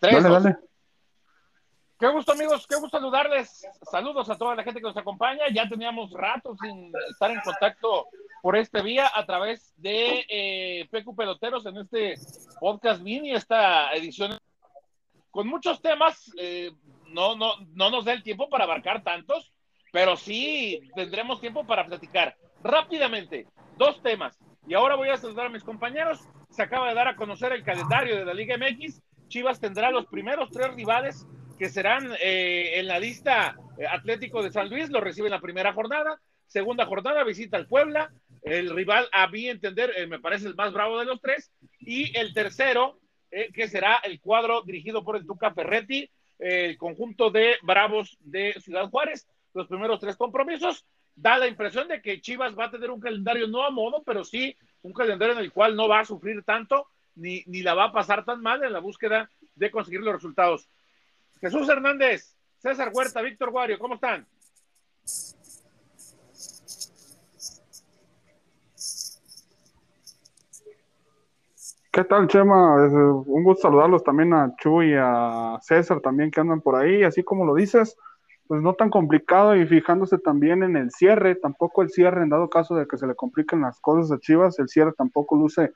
Tres, 0.00 0.22
dale, 0.22 0.28
dale. 0.28 0.56
Qué 1.98 2.06
gusto, 2.06 2.30
amigos, 2.32 2.64
qué 2.68 2.76
gusto 2.76 2.96
saludarles. 2.96 3.66
Saludos 3.90 4.30
a 4.30 4.38
toda 4.38 4.54
la 4.54 4.62
gente 4.62 4.80
que 4.80 4.86
nos 4.86 4.96
acompaña. 4.96 5.42
Ya 5.52 5.68
teníamos 5.68 6.12
rato 6.12 6.56
sin 6.62 6.92
estar 7.10 7.28
en 7.32 7.40
contacto 7.40 8.06
por 8.40 8.56
este 8.56 8.82
vía 8.82 9.10
a 9.12 9.26
través 9.26 9.74
de 9.76 10.24
eh, 10.28 10.88
PQ 10.92 11.16
Peloteros 11.16 11.66
en 11.66 11.78
este 11.78 12.14
podcast 12.60 13.02
mini, 13.02 13.32
esta 13.32 13.92
edición 13.94 14.38
con 15.32 15.48
muchos 15.48 15.82
temas. 15.82 16.30
Eh, 16.38 16.70
no, 17.08 17.34
no, 17.34 17.54
no 17.74 17.90
nos 17.90 18.04
da 18.04 18.12
el 18.12 18.22
tiempo 18.22 18.48
para 18.48 18.62
abarcar 18.62 19.02
tantos, 19.02 19.52
pero 19.92 20.16
sí 20.16 20.80
tendremos 20.94 21.40
tiempo 21.40 21.66
para 21.66 21.84
platicar 21.84 22.36
rápidamente. 22.62 23.48
Dos 23.76 24.00
temas. 24.02 24.38
Y 24.68 24.74
ahora 24.74 24.94
voy 24.94 25.08
a 25.08 25.16
saludar 25.16 25.46
a 25.46 25.50
mis 25.50 25.64
compañeros. 25.64 26.20
Se 26.50 26.62
acaba 26.62 26.88
de 26.88 26.94
dar 26.94 27.08
a 27.08 27.16
conocer 27.16 27.52
el 27.52 27.64
calendario 27.64 28.16
de 28.16 28.24
la 28.24 28.34
Liga 28.34 28.56
MX. 28.56 29.02
Chivas 29.28 29.60
tendrá 29.60 29.90
los 29.90 30.06
primeros 30.06 30.50
tres 30.50 30.74
rivales 30.74 31.26
que 31.58 31.68
serán 31.68 32.12
eh, 32.20 32.78
en 32.78 32.86
la 32.86 32.98
lista 32.98 33.56
eh, 33.78 33.86
Atlético 33.86 34.42
de 34.42 34.52
San 34.52 34.68
Luis, 34.68 34.90
lo 34.90 35.00
recibe 35.00 35.26
en 35.26 35.32
la 35.32 35.40
primera 35.40 35.72
jornada, 35.72 36.20
segunda 36.46 36.86
jornada 36.86 37.24
visita 37.24 37.56
al 37.56 37.66
Puebla, 37.66 38.12
el 38.42 38.74
rival 38.74 39.08
a 39.12 39.26
mí 39.28 39.48
entender 39.48 39.92
eh, 39.96 40.06
me 40.06 40.20
parece 40.20 40.46
el 40.46 40.54
más 40.54 40.72
bravo 40.72 40.98
de 40.98 41.04
los 41.04 41.20
tres, 41.20 41.52
y 41.80 42.16
el 42.18 42.32
tercero, 42.32 42.98
que 43.52 43.68
será 43.68 43.96
el 44.04 44.20
cuadro 44.20 44.62
dirigido 44.62 45.04
por 45.04 45.14
el 45.14 45.26
Tuca 45.26 45.52
Ferretti, 45.52 46.10
el 46.38 46.78
conjunto 46.78 47.30
de 47.30 47.56
Bravos 47.60 48.16
de 48.20 48.54
Ciudad 48.60 48.88
Juárez, 48.88 49.28
los 49.52 49.66
primeros 49.66 50.00
tres 50.00 50.16
compromisos, 50.16 50.86
da 51.14 51.36
la 51.36 51.46
impresión 51.46 51.88
de 51.88 52.00
que 52.00 52.22
Chivas 52.22 52.58
va 52.58 52.66
a 52.66 52.70
tener 52.70 52.90
un 52.90 53.00
calendario 53.00 53.46
no 53.46 53.64
a 53.64 53.70
modo, 53.70 54.02
pero 54.02 54.24
sí 54.24 54.56
un 54.80 54.94
calendario 54.94 55.34
en 55.34 55.40
el 55.40 55.52
cual 55.52 55.76
no 55.76 55.88
va 55.88 56.00
a 56.00 56.04
sufrir 56.06 56.42
tanto, 56.42 56.86
ni, 57.18 57.42
ni 57.46 57.62
la 57.62 57.74
va 57.74 57.84
a 57.84 57.92
pasar 57.92 58.24
tan 58.24 58.40
mal 58.40 58.62
en 58.64 58.72
la 58.72 58.80
búsqueda 58.80 59.30
de 59.54 59.70
conseguir 59.70 60.00
los 60.00 60.14
resultados. 60.14 60.68
Jesús 61.40 61.68
Hernández, 61.68 62.34
César 62.58 62.90
Huerta, 62.92 63.22
Víctor 63.22 63.50
Guario, 63.50 63.78
¿cómo 63.78 63.94
están? 63.94 64.26
¿Qué 71.90 72.04
tal, 72.04 72.28
Chema? 72.28 72.86
Un 72.86 73.42
gusto 73.42 73.62
saludarlos 73.62 74.04
también 74.04 74.32
a 74.32 74.54
Chuy 74.56 74.92
y 74.92 74.96
a 74.96 75.58
César 75.62 76.00
también 76.00 76.30
que 76.30 76.40
andan 76.40 76.60
por 76.60 76.76
ahí, 76.76 77.02
así 77.02 77.24
como 77.24 77.44
lo 77.44 77.54
dices, 77.54 77.96
pues 78.46 78.62
no 78.62 78.74
tan 78.74 78.88
complicado 78.88 79.56
y 79.56 79.66
fijándose 79.66 80.18
también 80.18 80.62
en 80.62 80.76
el 80.76 80.92
cierre, 80.92 81.34
tampoco 81.34 81.82
el 81.82 81.90
cierre, 81.90 82.22
en 82.22 82.28
dado 82.28 82.48
caso 82.48 82.76
de 82.76 82.86
que 82.86 82.98
se 82.98 83.06
le 83.06 83.16
compliquen 83.16 83.62
las 83.62 83.80
cosas 83.80 84.12
a 84.12 84.20
Chivas, 84.20 84.58
el 84.60 84.68
cierre 84.68 84.92
tampoco 84.96 85.36
luce 85.36 85.72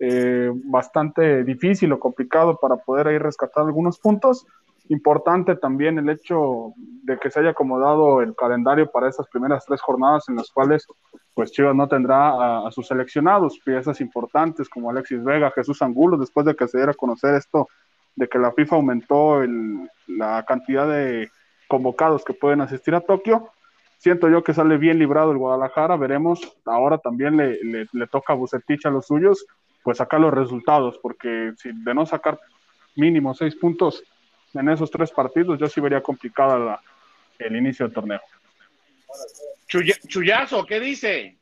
eh, 0.00 0.50
bastante 0.64 1.44
difícil 1.44 1.92
o 1.92 2.00
complicado 2.00 2.58
para 2.60 2.76
poder 2.76 3.08
ahí 3.08 3.18
rescatar 3.18 3.64
algunos 3.64 3.98
puntos 3.98 4.46
Importante 4.90 5.54
también 5.54 5.98
el 5.98 6.10
hecho 6.10 6.74
de 7.04 7.16
que 7.16 7.30
se 7.30 7.38
haya 7.38 7.50
acomodado 7.50 8.22
el 8.22 8.34
calendario 8.34 8.90
para 8.90 9.08
esas 9.08 9.28
primeras 9.28 9.64
tres 9.64 9.80
jornadas 9.80 10.28
en 10.28 10.34
las 10.34 10.50
cuales 10.50 10.84
pues 11.32 11.52
Chivas 11.52 11.76
no 11.76 11.86
tendrá 11.86 12.66
a, 12.66 12.70
sus 12.72 12.88
seleccionados, 12.88 13.60
piezas 13.64 14.00
importantes 14.00 14.68
como 14.68 14.90
Alexis 14.90 15.22
Vega, 15.22 15.52
Jesús 15.52 15.80
Angulo, 15.80 16.16
después 16.16 16.44
de 16.44 16.56
que 16.56 16.66
se 16.66 16.78
diera 16.78 16.90
a 16.90 16.96
conocer 16.96 17.36
esto 17.36 17.68
de 18.16 18.26
que 18.26 18.40
la 18.40 18.50
FIFA 18.50 18.76
aumentó 18.76 19.40
la 20.08 20.44
cantidad 20.44 20.88
de 20.88 21.30
convocados 21.68 22.24
que 22.24 22.34
pueden 22.34 22.60
asistir 22.60 22.96
a 22.96 23.00
Tokio. 23.00 23.48
Siento 23.98 24.28
yo 24.28 24.42
que 24.42 24.54
sale 24.54 24.76
bien 24.76 24.98
librado 24.98 25.30
el 25.30 25.38
Guadalajara, 25.38 25.96
veremos. 25.96 26.40
Ahora 26.64 26.98
también 26.98 27.36
le, 27.36 27.60
le 27.62 28.06
toca 28.08 28.32
a 28.32 28.36
Bucetich 28.36 28.86
a 28.86 28.90
los 28.90 29.06
suyos, 29.06 29.46
pues 29.82 29.98
sacar 29.98 30.20
los 30.20 30.32
resultados, 30.32 30.98
porque 31.02 31.52
si 31.56 31.70
de 31.72 31.94
no 31.94 32.06
sacar 32.06 32.38
mínimo 32.96 33.34
seis 33.34 33.54
puntos 33.56 34.02
en 34.54 34.68
esos 34.68 34.90
tres 34.90 35.10
partidos, 35.10 35.58
yo 35.58 35.68
sí 35.68 35.80
vería 35.80 36.02
complicada 36.02 36.80
el 37.38 37.56
inicio 37.56 37.86
del 37.86 37.94
torneo. 37.94 38.20
Chuyazo, 39.66 40.66
¿qué 40.66 40.80
dice? 40.80 41.38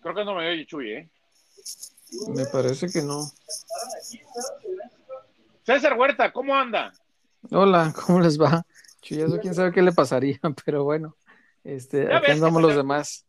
Creo 0.00 0.14
que 0.14 0.24
no 0.24 0.34
me 0.34 0.48
oye 0.48 0.66
Chuy, 0.66 0.92
¿eh? 0.92 1.10
Me 2.28 2.46
parece 2.46 2.88
que 2.88 3.02
no. 3.02 3.22
César 5.64 5.94
Huerta, 5.98 6.32
¿cómo 6.32 6.54
anda? 6.54 6.92
Hola, 7.50 7.92
¿cómo 7.94 8.20
les 8.20 8.40
va? 8.40 8.64
Chuyazo, 9.02 9.40
quién 9.40 9.54
sabe 9.54 9.72
qué 9.72 9.82
le 9.82 9.92
pasaría, 9.92 10.38
pero 10.64 10.84
bueno, 10.84 11.16
este, 11.64 12.12
aquí 12.14 12.32
andamos 12.32 12.62
los 12.62 12.76
demás. 12.76 13.25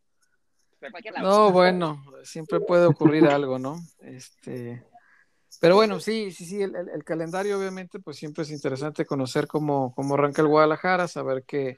No, 1.21 1.51
bueno, 1.51 2.03
siempre 2.23 2.59
puede 2.59 2.85
ocurrir 2.85 3.25
algo, 3.27 3.59
¿no? 3.59 3.79
Este, 3.99 4.83
pero 5.59 5.75
bueno, 5.75 5.99
sí, 5.99 6.31
sí, 6.31 6.45
sí, 6.45 6.61
el, 6.61 7.03
calendario 7.03 7.57
obviamente, 7.57 7.99
pues 7.99 8.17
siempre 8.17 8.43
es 8.43 8.51
interesante 8.51 9.05
conocer 9.05 9.47
cómo, 9.47 9.93
cómo 9.95 10.13
arranca 10.13 10.41
el 10.41 10.47
Guadalajara, 10.47 11.07
saber 11.07 11.43
que 11.43 11.77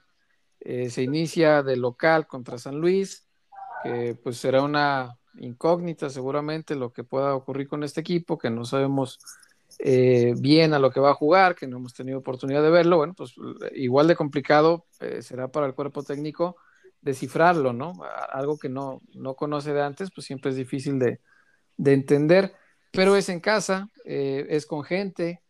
eh, 0.60 0.90
se 0.90 1.04
inicia 1.04 1.64
de 1.64 1.78
local 1.78 2.28
contra 2.28 2.58
San 2.58 2.76
Luis, 2.76 3.26
que 3.84 4.16
pues 4.22 4.38
será 4.38 4.62
una 4.62 5.18
incógnita 5.36 6.10
seguramente 6.10 6.76
lo 6.76 6.92
que 6.92 7.06
pueda 7.06 7.36
ocurrir 7.36 7.70
con 7.70 7.84
este 7.84 8.02
equipo, 8.02 8.38
que 8.38 8.50
no 8.50 8.66
sabemos 8.66 9.20
eh, 9.78 10.34
bien 10.38 10.74
a 10.74 10.80
lo 10.80 10.92
que 10.92 11.00
va 11.00 11.12
a 11.12 11.16
jugar, 11.16 11.56
que 11.56 11.68
no 11.68 11.78
hemos 11.78 11.94
tenido 11.94 12.20
oportunidad 12.20 12.62
de 12.62 12.72
verlo, 12.72 12.98
bueno, 12.98 13.14
pues 13.16 13.36
igual 13.74 14.08
de 14.08 14.16
complicado 14.18 14.86
eh, 15.00 15.22
será 15.22 15.48
para 15.48 15.68
el 15.68 15.74
cuerpo 15.74 16.04
técnico 16.04 16.58
descifrarlo, 17.02 17.74
¿no? 17.74 17.94
Algo 18.32 18.58
que 18.58 18.70
no, 18.70 19.02
no 19.14 19.36
conoce 19.36 19.74
de 19.74 19.82
antes, 19.82 20.12
pues 20.12 20.28
siempre 20.28 20.52
es 20.52 20.58
difícil 20.58 21.00
de, 21.00 21.20
de 21.78 21.94
entender 21.94 22.54
pero 22.92 23.16
es 23.16 23.30
en 23.30 23.40
casa, 23.40 23.90
eh, 24.06 24.48
es 24.50 24.66
con 24.66 24.84
gente, 24.84 25.42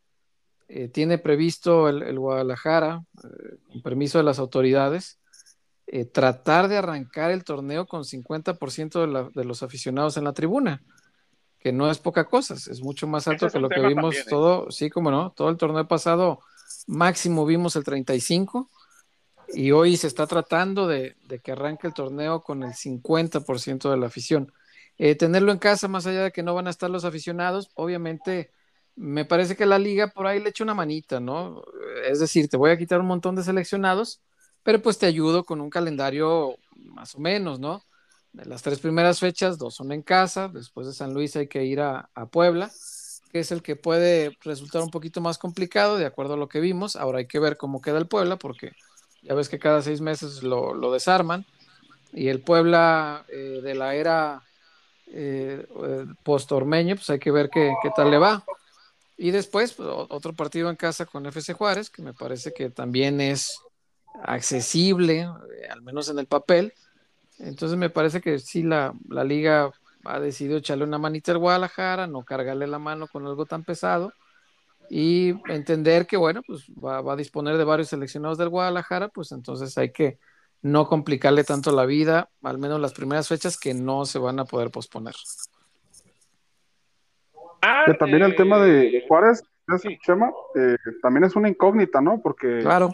eh, 0.67 0.89
tiene 0.89 1.17
previsto 1.17 1.87
el, 1.87 2.19
Guadalajara, 2.19 3.03
eh, 3.23 3.57
con 3.71 3.81
permiso 3.81 4.17
de 4.17 4.23
las 4.23 4.39
autoridades, 4.39 5.17
tratar 6.13 6.67
de 6.67 6.77
arrancar 6.77 7.31
el 7.31 7.43
torneo 7.43 7.87
con 7.87 8.03
50% 8.03 9.31
de, 9.33 9.43
los 9.43 9.63
aficionados 9.63 10.17
en 10.17 10.23
la 10.23 10.33
tribuna, 10.33 10.83
que 11.57 11.71
no 11.71 11.89
es 11.89 11.97
poca 11.97 12.25
cosa, 12.25 12.53
es 12.53 12.83
mucho 12.83 13.07
más 13.07 13.27
alto 13.27 13.49
que 13.49 13.59
lo 13.59 13.69
que 13.69 13.81
vimos 13.81 14.15
todo, 14.29 14.69
sí, 14.69 14.91
como 14.91 15.09
no, 15.09 15.31
todo 15.31 15.49
el 15.49 15.57
torneo 15.57 15.87
pasado 15.87 16.41
máximo 16.85 17.43
vimos 17.43 17.75
el 17.75 17.83
35 17.83 18.69
y 19.53 19.71
hoy 19.71 19.97
se 19.97 20.07
está 20.07 20.27
tratando 20.27 20.87
de, 20.87 21.15
que 21.43 21.51
arranque 21.51 21.87
el 21.87 21.93
torneo 21.93 22.41
con 22.43 22.63
el 22.63 22.73
50% 22.73 23.89
de 23.89 23.97
la 23.97 24.07
afición. 24.07 24.51
Eh, 24.97 25.15
tenerlo 25.15 25.51
en 25.51 25.59
casa, 25.59 25.87
más 25.87 26.05
allá 26.05 26.23
de 26.23 26.31
que 26.31 26.43
no 26.43 26.53
van 26.53 26.67
a 26.67 26.71
estar 26.71 26.89
los 26.89 27.05
aficionados, 27.05 27.71
obviamente 27.75 28.51
me 28.95 29.23
parece 29.25 29.55
que 29.55 29.65
la 29.65 29.79
liga 29.79 30.09
por 30.09 30.27
ahí 30.27 30.41
le 30.41 30.49
echa 30.49 30.63
una 30.63 30.73
manita, 30.73 31.19
¿no? 31.21 31.63
Es 32.05 32.19
decir, 32.19 32.49
te 32.49 32.57
voy 32.57 32.71
a 32.71 32.77
quitar 32.77 32.99
un 32.99 33.07
montón 33.07 33.35
de 33.35 33.43
seleccionados, 33.43 34.21
pero 34.61 34.81
pues 34.81 34.97
te 34.97 35.05
ayudo 35.05 35.45
con 35.45 35.61
un 35.61 35.69
calendario 35.69 36.57
más 36.75 37.15
o 37.15 37.19
menos, 37.19 37.59
¿no? 37.59 37.81
De 38.33 38.45
las 38.45 38.61
tres 38.61 38.79
primeras 38.79 39.19
fechas, 39.19 39.57
dos 39.57 39.75
son 39.75 39.91
en 39.91 40.01
casa, 40.01 40.49
después 40.49 40.85
de 40.85 40.93
San 40.93 41.13
Luis 41.13 41.35
hay 41.37 41.47
que 41.47 41.63
ir 41.63 41.79
a, 41.81 42.09
Puebla, 42.31 42.69
que 43.31 43.39
es 43.39 43.51
el 43.51 43.63
que 43.63 43.75
puede 43.75 44.37
resultar 44.41 44.81
un 44.81 44.91
poquito 44.91 45.21
más 45.21 45.37
complicado, 45.37 45.97
de 45.97 46.05
acuerdo 46.05 46.33
a 46.33 46.37
lo 46.37 46.49
que 46.49 46.59
vimos. 46.59 46.95
Ahora 46.95 47.19
hay 47.19 47.27
que 47.27 47.39
ver 47.39 47.57
cómo 47.57 47.81
queda 47.81 47.99
el 47.99 48.07
Puebla, 48.07 48.37
porque 48.37 48.73
ya 49.21 49.33
ves 49.33 49.49
que 49.49 49.59
cada 49.59 49.81
seis 49.81 50.01
meses 50.01 50.43
lo, 50.43 50.91
desarman. 50.91 51.45
Y 52.11 52.29
el 52.29 52.41
Puebla 52.41 53.25
eh, 53.29 53.59
de 53.61 53.75
la 53.75 53.93
era 53.93 54.41
eh, 55.11 55.65
post-ormeño, 56.23 56.95
pues 56.95 57.09
hay 57.09 57.19
que 57.19 57.31
ver 57.31 57.49
qué, 57.49 57.71
tal 57.95 58.11
le 58.11 58.17
va. 58.17 58.43
Y 59.17 59.31
después, 59.31 59.73
pues, 59.73 59.87
otro 59.89 60.33
partido 60.33 60.69
en 60.69 60.75
casa 60.75 61.05
con 61.05 61.25
FC 61.25 61.53
Juárez, 61.53 61.89
que 61.89 62.01
me 62.01 62.13
parece 62.13 62.53
que 62.53 62.69
también 62.69 63.21
es 63.21 63.59
accesible, 64.23 65.21
eh, 65.21 65.67
al 65.69 65.81
menos 65.81 66.09
en 66.09 66.19
el 66.19 66.25
papel. 66.25 66.73
Entonces 67.37 67.77
me 67.77 67.89
parece 67.89 68.21
que 68.21 68.39
sí, 68.39 68.63
la, 68.63 68.93
liga 69.23 69.71
ha 70.05 70.19
decidido 70.19 70.57
echarle 70.57 70.83
una 70.83 70.97
manita 70.97 71.31
al 71.31 71.37
Guadalajara, 71.37 72.07
no 72.07 72.23
cargarle 72.23 72.67
la 72.67 72.79
mano 72.79 73.07
con 73.07 73.25
algo 73.25 73.45
tan 73.45 73.63
pesado 73.63 74.13
y 74.89 75.35
entender 75.51 76.07
que, 76.07 76.17
bueno, 76.17 76.41
pues 76.45 76.65
va, 76.71 77.01
va, 77.01 77.13
a 77.13 77.17
disponer 77.17 77.57
de 77.57 77.63
varios 77.63 77.89
seleccionados 77.89 78.37
del 78.37 78.49
Guadalajara, 78.49 79.09
pues 79.09 79.31
entonces 79.31 79.77
hay 79.77 79.91
que 79.91 80.17
no 80.61 80.87
complicarle 80.87 81.43
tanto 81.43 81.71
la 81.71 81.85
vida, 81.85 82.29
al 82.43 82.57
menos 82.57 82.79
las 82.79 82.93
primeras 82.93 83.27
fechas 83.27 83.57
que 83.57 83.73
no 83.73 84.05
se 84.05 84.19
van 84.19 84.39
a 84.39 84.45
poder 84.45 84.71
posponer. 84.71 85.13
Ah, 87.61 87.85
también 87.97 88.23
el 88.23 88.35
tema 88.35 88.59
de 88.59 89.03
Juárez, 89.07 89.43
Chema, 90.01 90.31
eh, 90.55 90.77
también 91.01 91.25
es 91.25 91.35
una 91.35 91.49
incógnita, 91.49 92.01
¿no? 92.01 92.21
Porque 92.21 92.59
claro. 92.59 92.91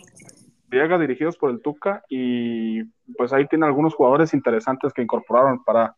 llega 0.72 1.00
dirigidos 1.00 1.38
por 1.38 1.52
el 1.52 1.62
Tuca 1.62 2.04
y 2.10 2.84
pues 3.18 3.32
ahí 3.32 3.48
tiene 3.48 3.66
algunos 3.66 3.96
jugadores 3.96 4.34
interesantes 4.34 4.92
que 4.92 5.02
incorporaron 5.02 5.64
para, 5.64 5.96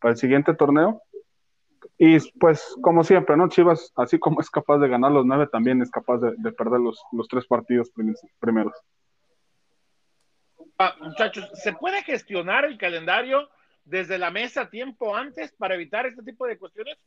para 0.00 0.12
el 0.12 0.18
siguiente 0.18 0.54
torneo. 0.54 1.02
Y 1.98 2.18
pues, 2.38 2.76
como 2.82 3.04
siempre, 3.04 3.36
¿no? 3.36 3.48
Chivas, 3.48 3.92
así 3.96 4.18
como 4.18 4.40
es 4.40 4.50
capaz 4.50 4.78
de 4.78 4.88
ganar 4.88 5.12
los 5.12 5.24
nueve, 5.24 5.48
también 5.50 5.80
es 5.82 5.90
capaz 5.90 6.18
de, 6.18 6.52
perder 6.52 6.80
los, 6.80 7.02
los 7.12 7.28
tres 7.28 7.46
partidos 7.46 7.90
primeros. 8.38 8.74
Ah, 10.78 10.94
muchachos, 11.00 11.50
¿se 11.54 11.72
puede 11.72 12.02
gestionar 12.02 12.64
el 12.64 12.76
calendario 12.76 13.48
desde 13.84 14.18
la 14.18 14.30
mesa 14.30 14.68
tiempo 14.68 15.16
antes 15.16 15.52
para 15.52 15.74
evitar 15.74 16.06
este 16.06 16.22
tipo 16.22 16.46
de 16.46 16.58
cuestiones? 16.58 16.98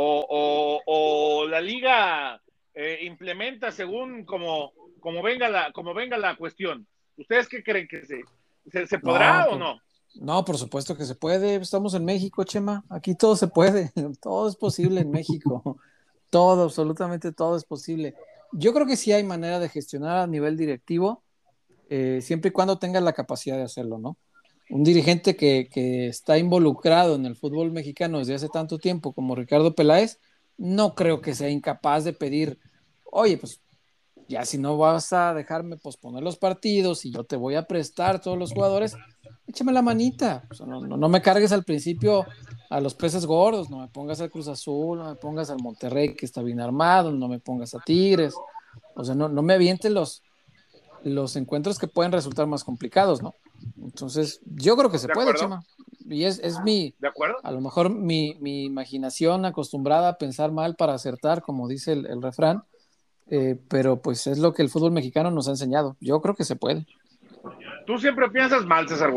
o, 0.00 1.46
la 1.48 1.60
liga 1.60 2.40
eh, 2.74 3.00
implementa 3.02 3.72
según 3.72 4.24
como, 4.24 4.72
como, 5.00 5.22
venga 5.22 5.48
la, 5.48 5.72
como 5.72 5.94
venga 5.94 6.16
la 6.16 6.36
cuestión. 6.36 6.86
¿Ustedes 7.16 7.48
qué 7.48 7.62
creen 7.62 7.88
que 7.88 8.04
se, 8.06 8.86
se, 8.86 8.98
podrá 8.98 9.48
o 9.48 9.58
no? 9.58 9.80
No, 10.20 10.44
por 10.44 10.58
supuesto 10.58 10.96
que 10.96 11.04
se 11.04 11.14
puede. 11.14 11.56
Estamos 11.56 11.94
en 11.94 12.04
México, 12.04 12.42
Chema. 12.42 12.84
Aquí 12.88 13.14
todo 13.14 13.36
se 13.36 13.46
puede. 13.46 13.92
Todo 14.20 14.48
es 14.48 14.56
posible 14.56 15.00
en 15.00 15.10
México. 15.10 15.78
Todo, 16.30 16.64
absolutamente 16.64 17.32
todo 17.32 17.56
es 17.56 17.64
posible. 17.64 18.14
Yo 18.52 18.74
creo 18.74 18.86
que 18.86 18.98
sí 18.98 19.12
hay 19.12 19.24
manera 19.24 19.58
de 19.58 19.70
gestionar 19.70 20.18
a 20.18 20.26
nivel 20.26 20.58
directivo, 20.58 21.22
eh, 21.88 22.20
siempre 22.20 22.50
y 22.50 22.52
cuando 22.52 22.78
tengas 22.78 23.02
la 23.02 23.14
capacidad 23.14 23.56
de 23.56 23.62
hacerlo, 23.62 23.96
¿no? 23.96 24.18
Un 24.68 24.84
dirigente 24.84 25.36
que, 25.36 25.70
que, 25.72 26.08
está 26.08 26.36
involucrado 26.36 27.14
en 27.14 27.24
el 27.24 27.34
fútbol 27.34 27.70
mexicano 27.70 28.18
desde 28.18 28.34
hace 28.34 28.50
tanto 28.50 28.78
tiempo 28.78 29.14
como 29.14 29.34
Ricardo 29.34 29.74
Peláez, 29.74 30.18
no 30.58 30.94
creo 30.94 31.22
que 31.22 31.34
sea 31.34 31.48
incapaz 31.48 32.04
de 32.04 32.12
pedir, 32.12 32.58
oye, 33.10 33.38
pues 33.38 33.62
ya 34.28 34.44
si 34.44 34.58
no 34.58 34.76
vas 34.76 35.12
a 35.12 35.32
dejarme 35.32 35.76
posponer 35.76 36.22
los 36.22 36.36
partidos 36.36 37.04
y 37.04 37.10
yo 37.10 37.24
te 37.24 37.36
voy 37.36 37.54
a 37.54 37.66
prestar 37.66 38.20
todos 38.20 38.38
los 38.38 38.52
jugadores, 38.52 38.94
échame 39.46 39.72
la 39.72 39.82
manita. 39.82 40.44
no, 40.66 41.08
me 41.08 41.22
cargues 41.22 41.50
al 41.52 41.64
principio 41.64 42.26
a 42.68 42.80
los 42.80 42.94
peces 42.94 43.24
gordos, 43.24 43.70
no 43.70 43.78
me 43.78 43.88
pongas 43.88 44.20
al 44.20 44.30
Cruz 44.30 44.48
Azul, 44.48 44.98
no 44.98 45.06
me 45.06 45.14
pongas 45.16 45.48
al 45.50 45.62
Monterrey 45.62 46.14
que 46.14 46.26
está 46.26 46.42
bien 46.42 46.60
armado, 46.60 47.10
no 47.10 47.26
me 47.28 47.40
pongas 47.40 47.74
a 47.74 47.80
Tigres. 47.80 48.34
O 48.94 49.04
sea, 49.04 49.14
no, 49.14 49.28
no 49.28 49.42
me 49.42 49.54
avientes 49.54 49.90
los, 49.90 50.22
los 51.02 51.36
encuentros 51.36 51.78
que 51.78 51.88
pueden 51.88 52.12
resultar 52.12 52.46
más 52.46 52.64
complicados, 52.64 53.22
¿no? 53.22 53.34
Entonces, 53.82 54.40
yo 54.44 54.76
creo 54.76 54.90
que 54.90 54.98
se 54.98 55.08
puede, 55.08 55.34
Chema. 55.34 55.64
Y 56.04 56.24
es, 56.24 56.38
es 56.38 56.60
mi, 56.60 56.94
¿De 56.98 57.08
acuerdo? 57.08 57.36
a 57.42 57.50
lo 57.50 57.60
mejor 57.60 57.90
mi, 57.90 58.34
mi, 58.40 58.64
imaginación 58.64 59.44
acostumbrada 59.44 60.08
a 60.08 60.18
pensar 60.18 60.52
mal 60.52 60.74
para 60.74 60.94
acertar, 60.94 61.42
como 61.42 61.68
dice 61.68 61.92
el, 61.92 62.06
el 62.06 62.22
refrán, 62.22 62.62
eh, 63.30 63.56
pero 63.68 64.00
pues 64.00 64.26
es 64.26 64.38
lo 64.38 64.54
que 64.54 64.62
el 64.62 64.70
fútbol 64.70 64.92
mexicano 64.92 65.30
nos 65.30 65.48
ha 65.48 65.52
enseñado. 65.52 65.96
Yo 66.00 66.20
creo 66.20 66.34
que 66.34 66.44
se 66.44 66.56
puede. 66.56 66.86
Tú 67.86 67.98
siempre 67.98 68.30
piensas 68.30 68.64
mal, 68.64 68.88
César. 68.88 69.12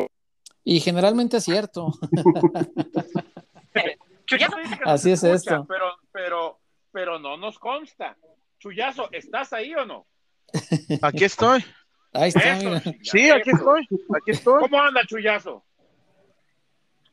Y 0.63 0.79
generalmente 0.79 1.37
es 1.37 1.43
cierto. 1.43 1.93
Así 4.85 5.11
es 5.11 5.23
esto. 5.23 5.65
Pero, 5.67 5.85
pero, 6.11 6.59
pero 6.91 7.19
no 7.19 7.37
nos 7.37 7.57
consta. 7.57 8.15
Chuyazo, 8.59 9.09
¿estás 9.11 9.53
ahí 9.53 9.73
o 9.73 9.85
no? 9.85 10.05
Aquí 11.01 11.23
estoy. 11.23 11.65
Ahí 12.13 12.27
está, 12.27 12.59
Sí, 13.03 13.29
aquí 13.29 13.51
estoy. 13.51 13.87
Aquí 14.17 14.31
estoy. 14.31 14.59
¿Cómo 14.59 14.81
anda, 14.81 15.01
Chuyazo? 15.07 15.63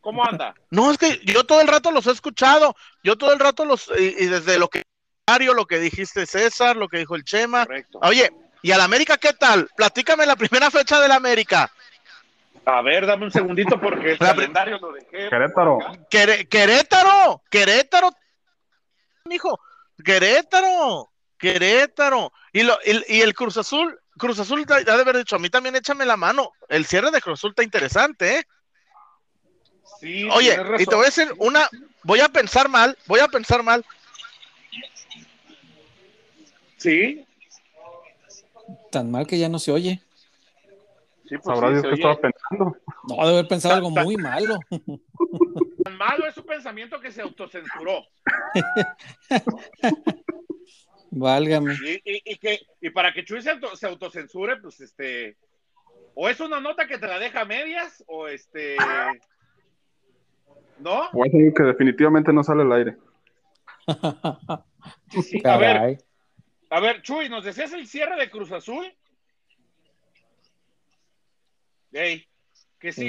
¿Cómo 0.00 0.24
anda? 0.24 0.54
No, 0.70 0.90
es 0.90 0.98
que 0.98 1.20
yo 1.24 1.44
todo 1.44 1.60
el 1.60 1.68
rato 1.68 1.92
los 1.92 2.08
he 2.08 2.10
escuchado. 2.10 2.74
Yo 3.04 3.16
todo 3.16 3.32
el 3.32 3.38
rato 3.38 3.64
los. 3.64 3.88
y 3.96 4.26
desde 4.26 4.58
lo 4.58 4.68
que 4.68 4.82
lo 5.54 5.66
que 5.66 5.78
dijiste 5.78 6.26
César, 6.26 6.76
lo 6.76 6.88
que 6.88 6.98
dijo 6.98 7.14
el 7.14 7.25
Chema. 7.25 7.66
Oye, 8.02 8.32
¿y 8.62 8.72
al 8.72 8.80
América 8.80 9.19
qué 9.19 9.32
tal? 9.32 9.69
Platícame 9.76 10.26
la 10.26 10.36
primera 10.36 10.70
fecha 10.70 11.00
del 11.00 11.12
América. 11.12 11.70
A 12.64 12.82
ver, 12.82 13.06
dame 13.06 13.25
un 13.25 13.30
segundito 13.30 13.80
porque 13.80 14.12
el 14.12 14.19
calendario 14.19 14.78
lo 14.78 14.92
dejé. 14.92 15.28
Querétaro. 15.28 15.78
Querétaro, 16.10 17.42
Querétaro, 17.50 18.10
hijo, 19.30 19.60
Querétaro, 20.04 21.10
Querétaro. 21.38 22.32
Y, 22.52 22.62
lo, 22.62 22.78
y, 22.84 23.20
el 23.20 23.34
Cruz 23.34 23.56
Azul, 23.56 23.98
Cruz 24.19 24.38
Azul 24.38 24.66
ha 24.69 24.81
de 24.81 24.92
haber 24.92 25.16
dicho, 25.16 25.36
a 25.36 25.38
mí 25.38 25.48
también 25.48 25.76
échame 25.76 26.04
la 26.04 26.16
mano. 26.16 26.52
El 26.69 26.84
cierre 26.84 27.10
de 27.10 27.20
Cruz 27.20 27.38
Azul 27.38 27.50
está 27.50 27.62
interesante, 27.62 28.38
¿eh? 28.38 28.46
Sí, 30.00 30.28
Oye, 30.31 30.56
y 30.78 30.86
te 30.86 30.94
voy 30.94 31.04
a 31.04 31.06
decir 31.06 31.34
una, 31.38 31.69
voy 32.04 32.20
a 32.20 32.28
pensar 32.28 32.69
mal, 32.69 32.96
voy 33.06 33.19
a 33.20 33.26
pensar 33.26 33.64
mal, 33.64 33.84
Sí. 36.78 37.26
Tan 38.90 39.10
mal 39.10 39.26
que 39.26 39.38
ya 39.38 39.48
no 39.48 39.58
se 39.58 39.72
oye. 39.72 40.00
Sí, 41.28 41.36
pues 41.36 41.44
Sabrá 41.44 41.70
Dios 41.70 41.82
que 41.82 41.94
estaba 41.94 42.16
pensando. 42.16 42.76
No, 43.06 43.16
debe 43.16 43.38
haber 43.38 43.48
pensado 43.48 43.75
algo 43.75 43.90
muy 43.90 44.16
malo. 44.16 44.58
Tan 45.84 45.96
malo 45.96 46.26
es 46.26 46.34
su 46.34 46.44
pensamiento 46.44 47.00
que 47.00 47.12
se 47.12 47.20
autocensuró. 47.20 48.04
Válgame. 51.10 51.75
Y, 52.04 52.36
que, 52.36 52.60
y 52.81 52.90
para 52.90 53.12
que 53.12 53.24
Chuy 53.24 53.42
se, 53.42 53.50
autocensure, 53.86 54.56
pues 54.56 54.81
este. 54.81 55.36
O 56.14 56.28
es 56.28 56.40
una 56.40 56.60
nota 56.60 56.86
que 56.86 56.98
te 56.98 57.06
la 57.06 57.19
deja 57.19 57.42
a 57.42 57.44
medias, 57.44 58.02
o 58.06 58.26
este. 58.26 58.76
¿No? 60.78 61.08
O 61.12 61.24
es 61.24 61.34
algo 61.34 61.54
que 61.54 61.62
definitivamente 61.64 62.32
no 62.32 62.42
sale 62.42 62.62
al 62.62 62.72
aire. 62.72 62.96
Sí, 65.22 65.40
a 65.44 65.56
ver, 65.56 65.98
a 66.70 66.81
ver, 66.81 67.03
Chuy, 67.03 67.29
¿nos 67.29 67.44
decías 67.44 67.73
el 67.73 67.87
cierre 67.87 68.17
de 68.17 68.31
Cruz 68.31 68.53
Azul? 68.53 68.93
Hey, 71.93 72.26
que 72.79 72.93
sí, 72.93 73.09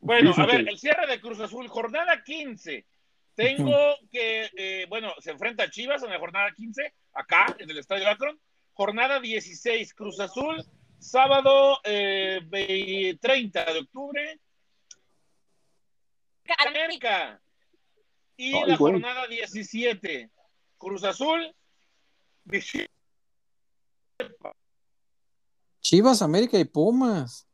Bueno, 0.00 0.34
a 0.36 0.46
ver, 0.46 0.68
el 0.68 0.78
cierre 0.78 1.06
de 1.06 1.20
Cruz 1.20 1.40
Azul, 1.40 1.68
jornada 1.68 2.22
15. 2.22 2.86
Tengo 3.34 3.96
que, 4.10 4.50
eh, 4.56 4.86
bueno, 4.88 5.14
se 5.18 5.30
enfrenta 5.30 5.64
a 5.64 5.70
Chivas 5.70 6.02
en 6.02 6.10
la 6.10 6.18
jornada 6.18 6.52
15, 6.52 6.92
acá, 7.14 7.56
en 7.58 7.70
el 7.70 7.78
Estadio 7.78 8.08
Akron. 8.08 8.38
Jornada 8.74 9.20
16, 9.20 9.94
Cruz 9.94 10.20
Azul, 10.20 10.64
sábado 10.98 11.78
30 11.82 11.90
eh, 11.90 13.18
de 13.72 13.78
octubre. 13.78 14.40
América. 16.58 17.40
Y 18.36 18.52
la 18.66 18.76
jornada 18.76 19.26
17, 19.26 20.30
Cruz 20.78 21.04
Azul, 21.04 21.54
Chivas, 25.80 26.22
América 26.22 26.58
y 26.58 26.64
Pumas. 26.64 27.46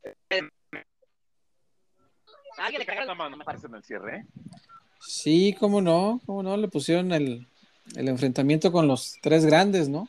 Sí, 5.01 5.55
cómo 5.59 5.81
no, 5.81 6.21
cómo 6.25 6.43
no, 6.43 6.57
le 6.57 6.67
pusieron 6.67 7.11
el, 7.13 7.47
enfrentamiento 7.95 8.71
con 8.71 8.87
los 8.87 9.17
tres 9.21 9.45
grandes, 9.45 9.89
¿no? 9.89 10.07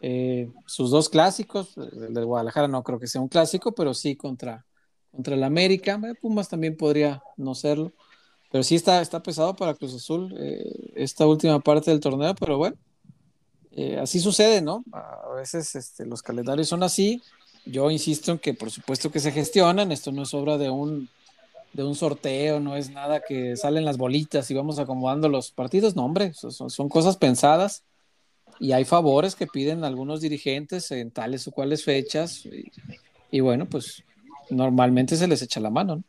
Eh, 0.00 0.50
sus 0.66 0.90
dos 0.90 1.08
clásicos, 1.08 1.76
el 1.76 2.14
de 2.14 2.24
Guadalajara 2.24 2.68
no 2.68 2.82
creo 2.82 2.98
que 2.98 3.06
sea 3.06 3.20
un 3.20 3.28
clásico, 3.28 3.72
pero 3.72 3.94
sí 3.94 4.16
contra, 4.16 4.64
contra 5.10 5.34
el 5.34 5.44
América. 5.44 6.00
Eh, 6.04 6.14
Pumas 6.14 6.48
también 6.48 6.76
podría 6.76 7.22
no 7.36 7.54
serlo. 7.54 7.92
Pero 8.50 8.62
sí 8.62 8.74
está, 8.74 9.00
está 9.00 9.22
pesado 9.22 9.54
para 9.54 9.74
Cruz 9.74 9.94
Azul 9.94 10.34
eh, 10.38 10.92
esta 10.94 11.26
última 11.26 11.60
parte 11.60 11.90
del 11.90 12.00
torneo, 12.00 12.34
pero 12.34 12.58
bueno, 12.58 12.76
eh, 13.78 13.98
así 14.00 14.20
sucede, 14.20 14.62
¿no? 14.62 14.84
A 14.90 15.34
veces 15.36 15.74
este, 15.74 16.06
los 16.06 16.22
calendarios 16.22 16.66
son 16.66 16.82
así. 16.82 17.22
Yo 17.66 17.90
insisto 17.90 18.32
en 18.32 18.38
que 18.38 18.54
por 18.54 18.70
supuesto 18.70 19.10
que 19.10 19.20
se 19.20 19.32
gestionan, 19.32 19.92
esto 19.92 20.12
no 20.12 20.22
es 20.22 20.32
obra 20.32 20.56
de 20.56 20.70
un, 20.70 21.10
de 21.74 21.84
un 21.84 21.94
sorteo, 21.94 22.58
no 22.58 22.74
es 22.74 22.88
nada 22.90 23.20
que 23.20 23.54
salen 23.54 23.84
las 23.84 23.98
bolitas 23.98 24.50
y 24.50 24.54
vamos 24.54 24.78
acomodando 24.78 25.28
los 25.28 25.50
partidos, 25.50 25.94
no, 25.94 26.06
hombre, 26.06 26.32
son, 26.32 26.88
cosas 26.88 27.18
pensadas 27.18 27.84
y 28.58 28.72
hay 28.72 28.86
favores 28.86 29.34
que 29.34 29.46
piden 29.46 29.84
algunos 29.84 30.22
dirigentes 30.22 30.90
en 30.90 31.10
tales 31.10 31.46
o 31.46 31.52
cuales 31.52 31.84
fechas 31.84 32.48
y, 33.30 33.40
bueno, 33.40 33.66
pues 33.66 34.02
normalmente 34.48 35.16
se 35.16 35.28
les 35.28 35.42
echa 35.42 35.60
la 35.60 35.68
mano. 35.68 35.96
¿no? 35.96 36.04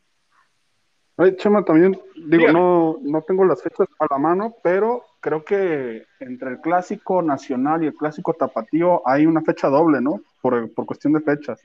Ay, 1.18 1.36
Chema, 1.36 1.62
también 1.66 2.00
digo, 2.16 2.50
no, 2.50 2.98
no 3.02 3.20
tengo 3.20 3.44
las 3.44 3.60
fechas 3.60 3.88
a 3.98 4.06
la 4.08 4.16
mano, 4.16 4.54
pero 4.62 5.04
creo 5.20 5.44
que 5.44 6.06
entre 6.20 6.50
el 6.50 6.60
clásico 6.60 7.22
nacional 7.22 7.82
y 7.82 7.86
el 7.86 7.94
clásico 7.94 8.34
tapatío 8.34 9.02
hay 9.06 9.26
una 9.26 9.42
fecha 9.42 9.66
doble, 9.68 10.00
¿no? 10.00 10.22
Por, 10.40 10.72
cuestión 10.86 11.12
de 11.12 11.20
fechas. 11.20 11.60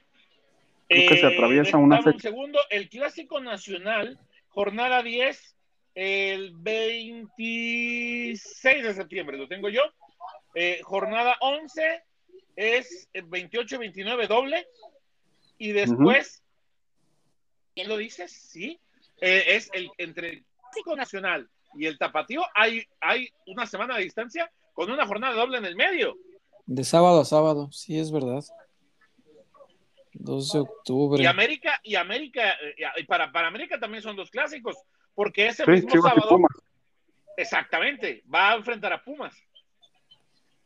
Creo 0.87 1.09
que 1.09 1.17
se 1.17 1.27
eh, 1.27 1.33
atraviesa 1.33 1.77
una 1.77 1.97
fecha. 1.97 2.15
Un 2.15 2.21
segundo, 2.21 2.59
el 2.69 2.89
clásico 2.89 3.39
nacional, 3.39 4.19
jornada 4.49 5.03
10, 5.03 5.55
el 5.95 6.51
26 6.55 8.83
de 8.83 8.93
septiembre, 8.93 9.37
lo 9.37 9.47
tengo 9.47 9.69
yo. 9.69 9.81
Eh, 10.55 10.81
jornada 10.83 11.37
11 11.39 12.03
es 12.55 13.09
el 13.13 13.29
28-29 13.29 14.27
doble. 14.27 14.67
Y 15.57 15.71
después, 15.71 16.43
¿quién 17.75 17.87
lo 17.87 17.97
dices? 17.97 18.31
Sí, 18.31 18.79
eh, 19.21 19.43
es 19.47 19.69
el 19.73 19.89
entre 19.97 20.29
el 20.29 20.45
clásico 20.59 20.95
nacional 20.95 21.49
y 21.75 21.85
el 21.85 21.97
tapatío 21.97 22.43
hay, 22.53 22.85
hay 23.01 23.29
una 23.47 23.65
semana 23.65 23.95
de 23.97 24.03
distancia 24.03 24.51
con 24.73 24.91
una 24.91 25.05
jornada 25.05 25.35
doble 25.35 25.57
en 25.57 25.65
el 25.65 25.75
medio. 25.75 26.17
De 26.65 26.83
sábado 26.83 27.21
a 27.21 27.25
sábado, 27.25 27.71
sí 27.71 27.99
es 27.99 28.11
verdad. 28.11 28.43
2 30.13 30.53
de 30.53 30.59
octubre. 30.59 31.23
Y 31.23 31.25
América, 31.25 31.79
y 31.83 31.95
América, 31.95 32.51
eh, 32.61 32.75
y 32.97 33.03
para, 33.03 33.31
para 33.31 33.47
América 33.47 33.79
también 33.79 34.03
son 34.03 34.15
dos 34.15 34.29
clásicos, 34.29 34.77
porque 35.15 35.47
ese 35.47 35.65
mismo 35.65 36.01
sábado. 36.01 36.39
Exactamente, 37.35 38.23
va 38.33 38.51
a 38.51 38.55
enfrentar 38.55 38.93
a 38.93 39.03
Pumas. 39.03 39.33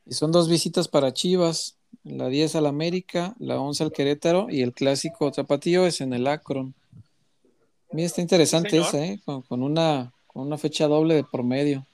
Y 0.06 0.14
son 0.14 0.32
dos 0.32 0.50
visitas 0.50 0.88
para 0.88 1.14
Chivas, 1.14 1.78
la 2.04 2.28
10 2.28 2.56
al 2.56 2.66
América, 2.66 3.36
la 3.40 3.60
11 3.60 3.84
al 3.86 3.92
Querétaro 3.92 4.48
y 4.50 4.62
el 4.62 4.74
clásico 4.74 5.32
tapatío 5.32 5.86
es 5.86 6.02
en 6.02 6.14
el 6.14 6.28
Akron. 6.28 6.74
Mira, 7.92 8.06
está 8.06 8.22
interesante 8.22 8.78
esa, 8.78 9.04
¿eh? 9.04 9.20
Con, 9.24 9.36
una, 9.36 9.44
con 9.48 9.64
una 9.64 10.14
fecha 10.58 10.88
doble 10.88 11.16
de 11.16 11.24
por 11.24 11.44
medio. 11.44 11.86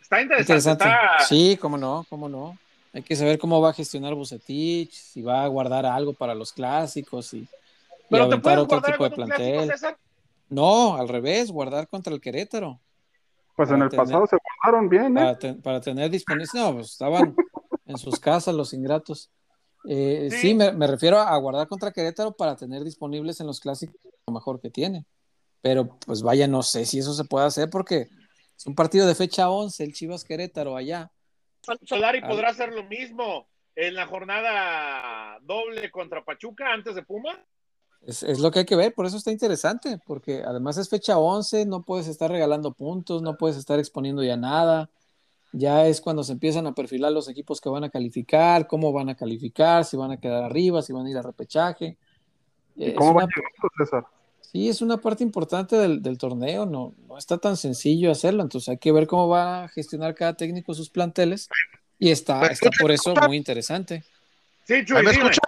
Está 0.00 0.22
interesante. 0.22 0.84
Sí, 1.28 1.58
cómo 1.60 1.76
no, 1.76 2.06
cómo 2.08 2.28
no. 2.28 2.56
Hay 2.92 3.02
que 3.02 3.14
saber 3.14 3.38
cómo 3.38 3.60
va 3.60 3.70
a 3.70 3.74
gestionar 3.74 4.14
Bucetich, 4.14 4.92
si 4.92 5.22
va 5.22 5.44
a 5.44 5.46
guardar 5.48 5.84
algo 5.84 6.14
para 6.14 6.34
los 6.34 6.52
clásicos 6.52 7.34
y, 7.34 7.46
¿Pero 8.08 8.24
aventar 8.24 8.58
otro 8.58 8.80
tipo 8.80 9.04
de 9.04 9.10
plantel. 9.10 9.70
no, 10.48 10.96
al 10.96 11.08
revés, 11.08 11.50
guardar 11.50 11.88
contra 11.88 12.14
el 12.14 12.20
Querétaro. 12.20 12.80
Pues 13.54 13.70
en 13.70 13.82
el 13.82 13.90
pasado 13.90 14.26
se 14.26 14.36
guardaron 14.62 14.88
bien, 14.88 15.18
¿eh? 15.18 15.56
Para, 15.62 15.80
tener 15.80 16.10
disponibles, 16.10 16.54
no, 16.54 16.74
pues 16.74 16.92
estaban 16.92 17.34
en 17.86 17.98
sus 17.98 18.18
casas 18.18 18.54
los 18.54 18.72
ingratos. 18.72 19.30
Eh, 19.84 20.28
sí, 20.30 20.54
me, 20.54 20.86
refiero 20.86 21.18
a 21.18 21.36
guardar 21.38 21.68
contra 21.68 21.92
Querétaro 21.92 22.32
para 22.32 22.56
tener 22.56 22.84
disponibles 22.84 23.40
en 23.40 23.46
los 23.46 23.60
clásicos 23.60 23.96
lo 24.26 24.32
mejor 24.32 24.60
que 24.60 24.70
tiene. 24.70 25.04
Pero 25.60 25.98
pues 26.06 26.22
vaya, 26.22 26.46
no 26.46 26.62
sé 26.62 26.84
si 26.84 26.98
eso 26.98 27.14
se 27.14 27.24
puede 27.24 27.46
hacer 27.46 27.68
porque 27.70 28.08
es 28.56 28.66
un 28.66 28.74
partido 28.74 29.06
de 29.06 29.14
fecha 29.14 29.50
11, 29.50 29.84
el 29.84 29.92
Chivas 29.92 30.24
Querétaro 30.24 30.76
allá. 30.76 31.10
Solari 31.84 32.20
podrá 32.20 32.50
hacer 32.50 32.72
lo 32.72 32.84
mismo 32.84 33.48
en 33.74 33.94
la 33.94 34.06
jornada 34.06 35.38
doble 35.42 35.90
contra 35.90 36.24
Pachuca 36.24 36.72
antes 36.72 36.94
de 36.94 37.02
Puma. 37.02 37.44
Es, 38.02 38.38
lo 38.40 38.50
que 38.50 38.60
hay 38.60 38.64
que 38.64 38.76
ver, 38.76 38.94
por 38.94 39.06
eso 39.06 39.16
está 39.16 39.30
interesante, 39.30 39.98
porque 40.06 40.42
además 40.44 40.78
es 40.78 40.88
fecha 40.88 41.18
11, 41.18 41.66
no 41.66 41.82
puedes 41.82 42.08
estar 42.08 42.30
regalando 42.30 42.72
puntos, 42.72 43.22
no 43.22 43.36
puedes 43.36 43.56
estar 43.56 43.78
exponiendo 43.78 44.22
ya 44.22 44.36
nada. 44.36 44.90
Ya 45.52 45.86
es 45.86 46.00
cuando 46.00 46.24
se 46.24 46.32
empiezan 46.32 46.66
a 46.66 46.74
perfilar 46.74 47.12
los 47.12 47.28
equipos 47.28 47.60
que 47.60 47.68
van 47.68 47.84
a 47.84 47.90
calificar, 47.90 48.66
cómo 48.66 48.92
van 48.92 49.08
a 49.08 49.16
calificar, 49.16 49.84
si 49.84 49.96
van 49.96 50.12
a 50.12 50.20
quedar 50.20 50.44
arriba, 50.44 50.82
si 50.82 50.92
van 50.92 51.06
a 51.06 51.10
ir 51.10 51.18
a 51.18 51.22
repechaje. 51.22 51.96
¿Cómo 52.96 53.14
va 53.14 53.24
a 53.24 53.28
César? 53.78 54.06
Sí, 54.50 54.70
es 54.70 54.80
una 54.80 54.96
parte 54.96 55.22
importante 55.22 55.76
del, 55.76 56.16
torneo, 56.16 56.64
no, 56.64 56.94
no 57.06 57.18
está 57.18 57.36
tan 57.36 57.58
sencillo 57.58 58.10
hacerlo, 58.10 58.42
entonces 58.42 58.70
hay 58.70 58.78
que 58.78 58.92
ver 58.92 59.06
cómo 59.06 59.28
va 59.28 59.64
a 59.64 59.68
gestionar 59.68 60.14
cada 60.14 60.34
técnico 60.34 60.72
sus 60.72 60.88
planteles 60.88 61.48
y 61.98 62.10
está, 62.10 62.46
está 62.46 62.70
por 62.80 62.90
eso 62.90 63.14
muy 63.14 63.36
interesante. 63.36 64.04
Sí, 64.64 64.86
Chuy, 64.86 65.02
¿Me 65.02 65.10
escucha? 65.10 65.40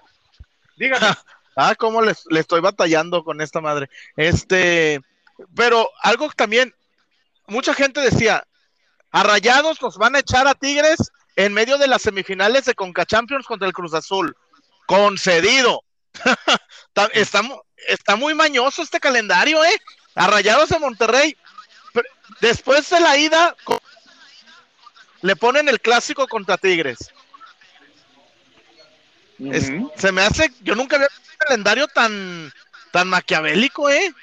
Dígame. 0.77 1.07
Ah, 1.57 1.75
cómo 1.75 2.01
le, 2.01 2.15
estoy 2.39 2.61
batallando 2.61 3.25
con 3.25 3.41
esta 3.41 3.61
madre. 3.61 3.91
Este, 4.17 5.01
pero 5.55 5.91
algo 6.01 6.31
también, 6.31 6.75
mucha 7.49 7.75
gente 7.75 8.01
decía, 8.01 8.47
a 9.11 9.23
Rayados 9.25 9.83
nos 9.83 9.99
van 9.99 10.15
a 10.15 10.21
echar 10.21 10.47
a 10.47 10.55
Tigres 10.55 11.11
en 11.37 11.53
medio 11.53 11.77
de 11.77 11.89
las 11.89 12.03
semifinales 12.03 12.65
de 12.65 12.75
Conca 12.75 13.05
Champions 13.05 13.47
contra 13.47 13.67
el 13.67 13.75
Cruz 13.75 13.93
Azul. 13.93 14.35
Concedido. 14.87 15.83
está, 17.13 17.43
está 17.89 18.17
muy 18.17 18.35
mañoso 18.35 18.83
este 18.83 19.01
calendario, 19.01 19.65
¿eh? 19.65 19.81
A 20.15 20.27
Rayados 20.27 20.69
de 20.69 20.79
Monterrey. 20.79 21.37
Después 22.41 22.89
de 22.91 23.01
la 23.01 23.17
ida, 23.17 23.57
le 25.23 25.37
ponen 25.37 25.69
el 25.69 25.81
clásico 25.81 26.27
contra 26.27 26.57
Tigres. 26.57 27.13
se 29.97 30.13
me 30.13 30.23
hace, 30.23 30.53
yo 30.63 30.75
nunca 30.75 30.97
había 30.97 31.09
visto 31.09 31.33
un 31.33 31.39
calendario 31.39 31.89
tan, 31.89 32.53
tan 32.93 33.09
maquiavélico, 33.09 33.91
¿eh? 33.91 34.15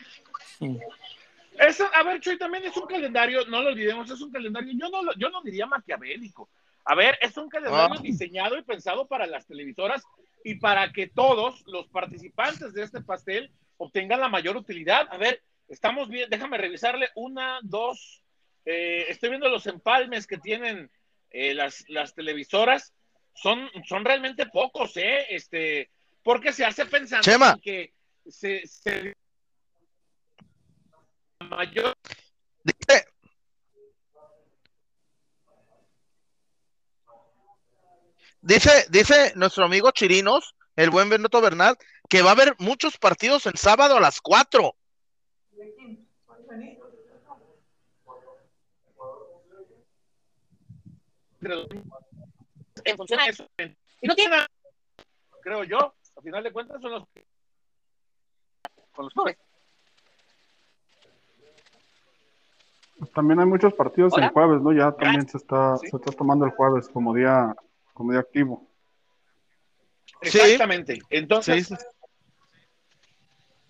Eso, 1.59 1.89
a 1.93 2.03
ver, 2.03 2.19
Chuy, 2.19 2.37
también 2.37 2.65
es 2.65 2.77
un 2.77 2.85
calendario, 2.85 3.45
no 3.47 3.61
lo 3.61 3.69
olvidemos, 3.69 4.09
es 4.09 4.21
un 4.21 4.31
calendario, 4.31 4.73
yo 4.75 4.89
no, 4.89 5.13
yo 5.15 5.29
no 5.29 5.41
diría 5.41 5.65
maquiavélico. 5.65 6.49
A 6.89 6.95
ver, 6.95 7.17
es 7.21 7.35
un 7.35 7.49
calendario 7.49 7.97
ah. 7.99 8.01
diseñado 8.01 8.57
y 8.57 8.63
pensado 8.63 9.07
para 9.07 9.27
las 9.27 9.45
televisoras 9.45 10.03
y 10.43 10.55
para 10.55 10.93
que 10.93 11.07
todos 11.07 11.63
los 11.67 11.87
participantes 11.89 12.73
de 12.73 12.83
este 12.83 13.01
pastel 13.01 13.51
obtengan 13.75 14.21
la 14.21 14.29
mayor 14.29 14.55
utilidad. 14.55 15.05
A 15.11 15.17
ver, 15.17 15.43
estamos 15.67 16.07
bien, 16.07 16.29
déjame 16.29 16.57
revisarle 16.57 17.09
una, 17.15 17.59
dos, 17.61 18.23
eh, 18.63 19.05
estoy 19.09 19.29
viendo 19.29 19.49
los 19.49 19.67
empalmes 19.67 20.27
que 20.27 20.37
tienen 20.37 20.89
eh, 21.29 21.53
las, 21.53 21.83
las 21.89 22.13
televisoras, 22.13 22.93
son, 23.33 23.69
son 23.85 24.05
realmente 24.05 24.45
pocos, 24.45 24.95
¿eh? 24.95 25.25
Este, 25.29 25.91
porque 26.23 26.53
se 26.53 26.63
hace 26.63 26.85
pensando 26.85 27.29
que 27.61 27.93
se, 28.25 28.65
se 28.65 29.13
mayor 31.39 31.93
Dice, 32.63 33.07
dice 38.47 39.33
nuestro 39.35 39.65
amigo 39.65 39.91
Chirinos, 39.91 40.55
el 40.75 40.89
buen 40.89 41.09
Benito 41.09 41.41
Bernal, 41.41 41.77
que 42.07 42.21
va 42.21 42.29
a 42.29 42.33
haber 42.33 42.55
muchos 42.59 42.97
partidos 42.97 43.45
el 43.45 43.57
sábado 43.57 43.97
a 43.97 43.99
las 43.99 44.21
4. 44.21 44.73
En 52.83 52.97
función 52.97 53.19
a 53.19 53.27
eso. 53.27 53.47
Y 54.01 54.07
no 54.07 54.15
tiene 54.15 54.31
nada, 54.31 54.47
creo 55.41 55.63
yo, 55.63 55.93
a 56.15 56.21
final 56.21 56.43
de 56.43 56.51
cuentas 56.51 56.81
son 56.81 56.91
los 56.91 57.03
con 58.93 59.05
los 59.05 59.13
jóvenes. 59.13 59.39
También 63.13 63.39
hay 63.39 63.45
muchos 63.45 63.73
partidos 63.73 64.17
el 64.17 64.29
jueves, 64.29 64.61
¿no? 64.61 64.71
Ya 64.71 64.91
también 64.91 65.27
se 65.27 65.37
está, 65.37 65.77
se 65.77 65.95
está 65.95 66.11
tomando 66.11 66.45
el 66.45 66.51
jueves 66.51 66.89
como 66.89 67.13
día 67.13 67.55
como 67.97 68.11
de 68.11 68.19
activo. 68.19 68.69
Exactamente. 70.21 70.99
Entonces, 71.09 71.73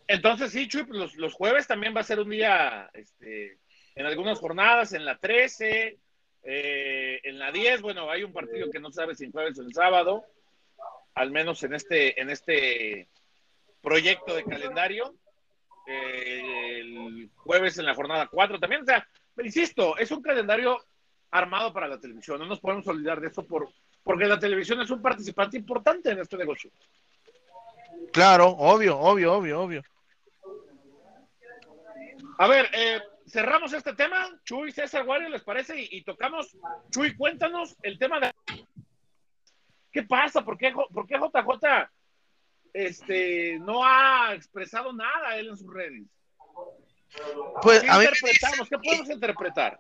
entonces 0.06 0.52
sí, 0.52 0.68
Chuy, 0.68 0.84
pues, 0.84 1.16
los, 1.16 1.34
jueves 1.34 1.66
también 1.66 1.96
va 1.96 2.02
a 2.02 2.04
ser 2.04 2.20
un 2.20 2.30
día, 2.30 2.90
este, 2.94 3.58
en 3.96 4.06
algunas 4.06 4.38
jornadas, 4.38 4.92
en 4.92 5.06
la 5.06 5.18
13, 5.18 5.98
eh, 6.44 7.22
en 7.24 7.40
la 7.40 7.54
10, 7.54 7.82
bueno, 7.82 8.12
hay 8.12 8.26
un 8.26 8.34
partido 8.34 8.70
que 8.70 8.82
no 8.82 8.92
sabe 8.92 9.16
si 9.16 9.24
en 9.24 9.32
jueves 9.32 9.58
o 9.60 9.64
en 9.64 9.74
sábado, 9.74 10.26
al 11.16 11.32
menos 11.32 11.64
en 11.64 11.74
este, 11.74 12.20
en 12.20 12.30
este 12.30 13.08
proyecto 13.82 14.36
de 14.36 14.44
calendario. 14.44 15.16
Eh, 15.88 16.80
el 16.82 17.30
jueves 17.38 17.78
en 17.78 17.86
la 17.86 17.96
jornada 17.96 18.28
4 18.28 18.60
también, 18.60 18.82
o 18.82 18.86
sea, 18.86 19.08
insisto, 19.42 19.98
es 19.98 20.12
un 20.12 20.22
calendario 20.22 20.78
armado 21.32 21.72
para 21.72 21.88
la 21.88 21.98
televisión, 21.98 22.40
no 22.40 22.46
nos 22.46 22.60
podemos 22.60 22.86
olvidar 22.88 23.22
de 23.22 23.28
eso 23.28 23.48
por, 23.48 23.70
porque 24.08 24.26
la 24.26 24.40
televisión 24.40 24.80
es 24.80 24.90
un 24.90 25.02
participante 25.02 25.58
importante 25.58 26.12
en 26.12 26.20
este 26.20 26.38
negocio. 26.38 26.72
Claro, 28.14 28.48
obvio, 28.48 28.98
obvio, 28.98 29.34
obvio, 29.34 29.62
obvio. 29.62 29.84
A 32.38 32.48
ver, 32.48 32.70
eh, 32.72 33.02
cerramos 33.28 33.74
este 33.74 33.94
tema, 33.94 34.40
Chuy, 34.46 34.72
César 34.72 35.06
Wario, 35.06 35.28
¿les 35.28 35.44
parece? 35.44 35.76
Y, 35.92 36.04
tocamos, 36.06 36.56
Chuy, 36.90 37.18
cuéntanos 37.18 37.76
el 37.84 38.00
tema 38.00 38.22
de... 38.22 38.34
¿Qué 39.92 40.04
pasa? 40.04 40.42
¿Por 40.42 40.58
qué, 40.58 40.72
por 40.72 41.06
qué 41.06 41.16
JJ 41.16 41.90
este, 42.72 43.60
no 43.60 43.84
ha 43.84 44.34
expresado 44.34 44.94
nada 44.94 45.36
él 45.36 45.50
en 45.50 45.58
sus 45.58 45.74
redes? 45.74 46.04
Pues, 47.62 47.82
¿Qué 47.82 47.88
interpretamos? 47.88 48.70
¿Qué 48.70 48.78
podemos 48.78 49.10
interpretar? 49.10 49.78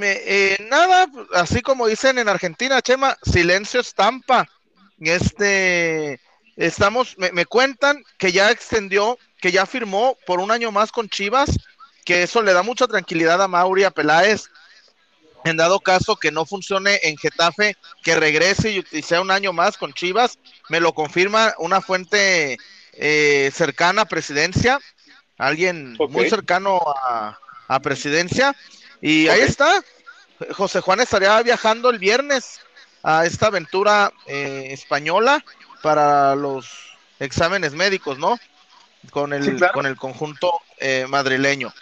Eh, 0.00 0.56
nada, 0.68 1.06
así 1.34 1.60
como 1.60 1.86
dicen 1.86 2.18
en 2.18 2.28
Argentina, 2.28 2.82
Chema, 2.82 3.16
silencio 3.22 3.80
estampa. 3.80 4.48
Este, 5.00 6.20
estamos, 6.56 7.16
me, 7.18 7.46
cuentan 7.46 8.02
que 8.18 8.32
ya 8.32 8.50
extendió, 8.50 9.18
que 9.40 9.52
ya 9.52 9.66
firmó 9.66 10.16
por 10.26 10.40
un 10.40 10.50
año 10.50 10.72
más 10.72 10.92
con 10.92 11.08
Chivas, 11.08 11.50
que 12.04 12.22
eso 12.22 12.42
le 12.42 12.52
da 12.52 12.62
mucha 12.62 12.86
tranquilidad 12.86 13.42
a 13.42 13.48
Mauri, 13.48 13.84
a 13.84 13.90
Peláez. 13.90 14.48
En 15.44 15.56
dado 15.56 15.80
caso 15.80 16.16
que 16.16 16.32
no 16.32 16.44
funcione 16.44 16.98
en 17.04 17.16
Getafe, 17.16 17.76
que 18.02 18.16
regrese 18.16 18.84
y 18.90 19.02
sea 19.02 19.20
un 19.20 19.30
año 19.30 19.52
más 19.52 19.76
con 19.78 19.92
Chivas, 19.92 20.38
me 20.68 20.80
lo 20.80 20.92
confirma 20.92 21.54
una 21.58 21.80
fuente 21.80 22.58
eh, 22.92 23.50
cercana 23.54 24.02
a 24.02 24.08
presidencia, 24.08 24.80
alguien 25.38 25.96
muy 26.10 26.28
cercano 26.28 26.80
a, 27.08 27.38
a 27.68 27.80
presidencia 27.80 28.56
y 29.00 29.28
ahí 29.28 29.40
está. 29.40 29.82
José 30.52 30.80
Juan 30.80 31.00
estaría 31.00 31.42
viajando 31.42 31.90
el 31.90 31.98
viernes 31.98 32.60
a 33.02 33.24
esta 33.24 33.46
aventura 33.46 34.12
eh, 34.26 34.68
española 34.70 35.44
para 35.82 36.34
los 36.34 36.96
exámenes 37.18 37.74
médicos, 37.74 38.18
¿no? 38.18 38.38
Con 39.10 39.32
el, 39.32 39.60
con 39.72 39.86
el 39.86 39.96
conjunto 39.96 40.60
eh, 40.78 41.06
madrileño. 41.08 41.72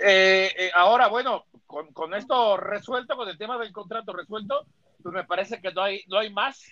Eh, 0.00 0.70
ahora, 0.74 1.08
bueno, 1.08 1.44
con, 1.66 2.14
esto 2.14 2.56
resuelto, 2.56 3.16
con 3.16 3.28
el 3.28 3.38
tema 3.38 3.58
del 3.58 3.72
contrato 3.72 4.12
resuelto, 4.12 4.66
pues 5.02 5.14
me 5.14 5.24
parece 5.24 5.60
que 5.60 5.72
no 5.72 5.82
hay, 5.82 6.02
no 6.08 6.18
hay 6.18 6.32
más, 6.32 6.62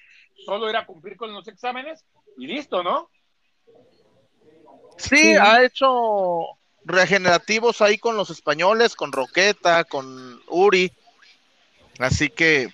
solo 0.44 0.68
ir 0.70 0.76
a 0.76 0.86
cumplir 0.86 1.16
con 1.16 1.32
los 1.32 1.46
exámenes 1.48 2.04
y 2.38 2.46
listo, 2.46 2.82
¿no? 2.82 3.10
sí. 4.96 5.34
ha 5.34 5.62
hecho 5.62 5.88
regenerativos 6.84 7.80
ahí 7.80 7.98
con 7.98 8.16
los 8.16 8.30
españoles, 8.30 8.94
con 8.94 9.12
Roqueta, 9.12 9.84
con 9.84 10.40
Uri. 10.48 10.92
Así 11.98 12.28
que, 12.30 12.72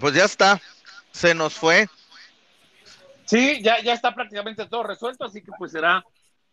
pues 0.00 0.14
ya 0.14 0.24
está, 0.24 0.60
se 1.12 1.34
nos 1.34 1.54
fue. 1.54 1.88
Sí, 3.24 3.60
ya, 3.62 3.82
ya 3.82 3.92
está 3.92 4.14
prácticamente 4.14 4.66
todo 4.66 4.84
resuelto, 4.84 5.24
así 5.24 5.42
que 5.42 5.52
pues 5.58 5.72
será 5.72 6.04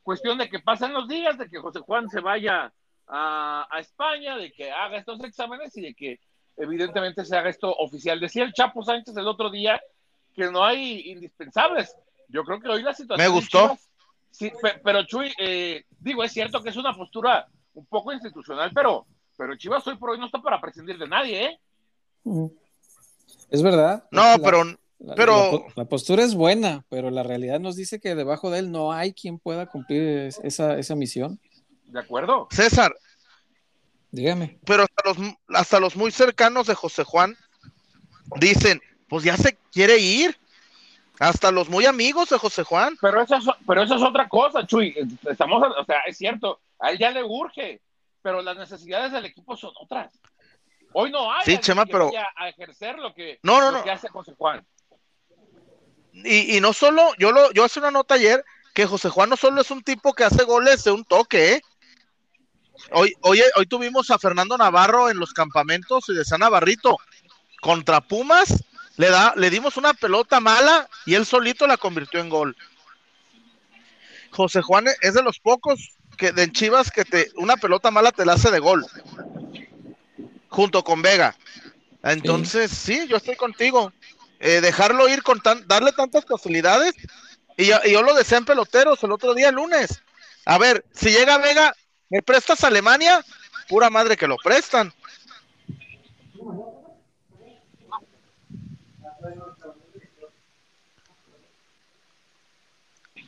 cuestión 0.04 0.38
de 0.38 0.50
que 0.50 0.60
pasen 0.60 0.94
los 0.94 1.08
días, 1.08 1.38
de 1.38 1.50
que 1.50 1.60
José 1.60 1.80
Juan 1.80 2.10
se 2.10 2.20
vaya 2.20 2.74
a, 3.08 3.68
España, 3.80 4.38
de 4.38 4.52
que 4.52 4.72
haga 4.72 4.98
estos 4.98 5.24
exámenes 5.24 5.76
y 5.78 5.82
de 5.82 5.94
que 5.94 6.20
evidentemente 6.58 7.26
se 7.26 7.36
haga 7.36 7.50
esto 7.50 7.74
oficial. 7.74 8.20
Decía 8.20 8.44
el 8.44 8.54
Chapo 8.54 8.84
Sánchez 8.84 9.16
el 9.18 9.28
otro 9.28 9.50
día 9.50 9.82
que 10.36 10.52
no 10.52 10.64
hay 10.64 11.12
indispensables. 11.12 11.96
Yo 12.28 12.44
creo 12.44 12.60
que 12.60 12.70
hoy 12.70 12.84
la 12.84 12.94
situación. 12.94 13.26
Me 13.26 13.34
gustó. 13.34 13.78
Sí, 14.38 14.52
pero 14.84 15.04
Chuy, 15.06 15.32
eh, 15.38 15.84
digo, 16.00 16.24
es 16.24 16.32
cierto 16.32 16.62
que 16.62 16.70
es 16.70 16.78
una 16.78 16.96
postura 16.96 17.48
un 17.74 17.86
poco 17.86 18.14
institucional, 18.14 18.72
pero, 18.74 19.06
pero 19.38 19.56
Chivas 19.56 19.86
hoy 19.88 19.98
por 19.98 20.12
hoy 20.12 20.20
no 20.20 20.26
está 20.26 20.42
para 20.42 20.62
prescindir 20.62 20.98
de 20.98 21.08
nadie, 21.08 21.46
¿eh? 21.46 21.60
Es 23.50 23.62
verdad. 23.62 24.06
No, 24.12 24.36
pero. 24.44 24.64
La, 25.00 25.14
pero... 25.16 25.66
La, 25.76 25.86
postura 25.86 26.24
es 26.24 26.34
buena, 26.34 26.86
pero 26.90 27.12
la 27.12 27.22
realidad 27.22 27.60
nos 27.60 27.76
dice 27.76 28.00
que 28.00 28.16
debajo 28.16 28.50
de 28.50 28.60
él 28.60 28.72
no 28.72 28.94
hay 28.94 29.14
quien 29.14 29.40
pueda 29.40 29.68
cumplir 29.68 30.32
esa, 30.44 30.78
esa 30.78 30.96
misión. 30.96 31.40
¿De 31.86 32.00
acuerdo? 32.00 32.48
César. 32.50 32.96
Dígame. 34.12 34.58
Pero 34.66 34.84
hasta 34.84 35.10
los, 35.10 35.36
hasta 35.50 35.80
los 35.80 35.96
muy 35.96 36.12
cercanos 36.12 36.68
de 36.68 36.76
José 36.76 37.04
Juan 37.04 37.36
dicen, 38.40 38.82
pues 39.10 39.24
ya 39.24 39.38
se 39.38 39.58
quiere 39.72 40.00
ir. 40.00 40.38
Hasta 41.20 41.52
los 41.52 41.70
muy 41.70 41.86
amigos 41.86 42.30
de 42.30 42.38
José 42.38 42.64
Juan. 42.64 42.98
Pero 43.02 43.22
eso 43.22 43.36
es, 43.36 43.46
pero 43.66 43.84
eso 43.84 43.96
es 43.96 44.02
otra 44.02 44.28
cosa, 44.28 44.66
Chuy. 44.66 44.96
Estamos, 45.30 45.64
o 45.78 45.86
sea, 45.86 46.00
es 46.06 46.18
cierto, 46.18 46.62
a 46.80 46.92
él 46.92 46.98
ya 46.98 47.12
le 47.12 47.24
urge, 47.24 47.82
pero 48.22 48.42
las 48.42 48.58
necesidades 48.58 49.12
del 49.12 49.26
equipo 49.26 49.56
son 49.56 49.72
otras. 49.80 50.12
Hoy 50.94 51.12
no 51.12 51.32
hay 51.32 51.44
sí, 51.46 51.58
Chema, 51.58 51.86
pero... 51.86 52.10
a 52.36 52.50
ejercer 52.50 52.98
lo 52.98 53.14
que, 53.14 53.40
no, 53.44 53.60
no, 53.60 53.72
lo 53.72 53.84
que 53.84 53.92
hace 53.92 54.08
José 54.08 54.34
Juan. 54.38 54.66
Y, 56.14 56.56
y, 56.56 56.62
no 56.62 56.72
solo, 56.72 57.12
yo 57.18 57.34
lo, 57.34 57.52
yo 57.52 57.66
hice 57.66 57.80
una 57.80 57.92
nota 57.92 58.16
ayer 58.16 58.44
que 58.74 58.86
José 58.86 59.10
Juan 59.10 59.30
no 59.30 59.36
solo 59.36 59.62
es 59.62 59.72
un 59.72 59.84
tipo 59.84 60.14
que 60.14 60.24
hace 60.24 60.44
goles 60.44 60.84
de 60.86 60.92
un 60.92 61.04
toque, 61.04 61.54
¿eh? 61.54 61.62
Hoy, 62.92 63.14
hoy, 63.22 63.42
hoy 63.56 63.66
tuvimos 63.66 64.12
a 64.12 64.20
Fernando 64.20 64.58
Navarro 64.58 65.10
en 65.10 65.18
los 65.18 65.34
campamentos 65.34 66.10
y 66.10 66.14
de 66.14 66.26
San 66.26 66.42
Navarrito 66.42 66.98
contra 67.62 68.02
Pumas, 68.02 68.64
le, 68.98 69.10
da, 69.10 69.34
le 69.36 69.50
dimos 69.50 69.78
una 69.78 69.94
pelota 69.94 70.40
mala 70.40 70.88
y 71.06 71.16
él 71.16 71.26
solito 71.26 71.68
la 71.68 71.78
convirtió 71.78 72.20
en 72.20 72.30
gol. 72.30 72.56
José 74.32 74.62
Juan 74.62 74.86
es 75.02 75.14
de 75.14 75.24
los 75.24 75.40
pocos 75.40 75.96
que 76.18 76.32
de 76.32 76.52
Chivas 76.52 76.92
que 76.92 77.06
te 77.06 77.30
una 77.36 77.58
pelota 77.58 77.92
mala 77.92 78.12
te 78.12 78.26
la 78.26 78.34
hace 78.34 78.52
de 78.52 78.60
gol 78.60 78.86
junto 80.56 80.84
con 80.84 81.02
Vega. 81.02 81.36
Entonces, 82.02 82.72
sí, 82.72 83.08
yo 83.08 83.18
estoy 83.18 83.36
contigo. 83.36 83.92
Eh, 84.40 84.62
dejarlo 84.62 85.10
ir 85.10 85.22
con 85.24 85.42
tan, 85.42 85.68
darle 85.68 85.92
tantas 85.92 86.24
posibilidades. 86.24 86.94
Y, 87.58 87.66
yo 87.66 88.02
lo 88.04 88.14
decía 88.14 88.38
en 88.38 88.46
peloteros 88.46 89.04
el 89.04 89.12
otro 89.12 89.34
día, 89.34 89.52
lunes. 89.52 90.02
A 90.46 90.58
ver, 90.58 90.86
si 90.94 91.10
llega 91.10 91.38
Vega, 91.40 91.76
¿me 92.10 92.22
prestas 92.22 92.64
a 92.64 92.68
Alemania? 92.68 93.24
Pura 93.68 93.90
madre 93.90 94.16
que 94.16 94.28
lo 94.28 94.38
prestan. 94.38 94.94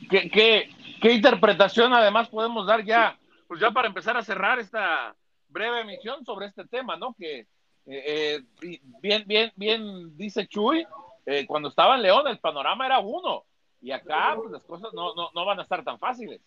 ¿Qué, 0.08 0.30
qué, 0.30 0.70
qué 1.00 1.12
interpretación 1.12 1.92
además 1.92 2.28
podemos 2.28 2.66
dar 2.66 2.84
ya? 2.84 3.18
Pues 3.46 3.60
ya 3.60 3.70
para 3.70 3.88
empezar 3.88 4.16
a 4.16 4.22
cerrar 4.22 4.58
esta, 4.58 5.14
breve 5.48 5.80
emisión 5.80 6.24
sobre 6.24 6.46
este 6.46 6.66
tema, 6.66 6.96
¿no? 6.96 7.14
Que 7.18 7.40
eh, 7.86 8.42
eh, 8.62 8.80
bien, 9.00 9.24
bien, 9.26 9.52
bien 9.56 10.16
dice 10.16 10.46
Chuy, 10.46 10.86
eh, 11.26 11.46
cuando 11.46 11.68
estaba 11.68 11.96
en 11.96 12.02
León 12.02 12.26
el 12.28 12.38
panorama 12.38 12.86
era 12.86 13.00
uno 13.00 13.44
y 13.80 13.90
acá 13.90 14.34
pues, 14.36 14.50
las 14.50 14.64
cosas 14.64 14.92
no, 14.92 15.14
no, 15.14 15.30
no, 15.34 15.44
van 15.44 15.58
a 15.60 15.62
estar 15.62 15.82
tan 15.84 15.98
fáciles. 15.98 16.40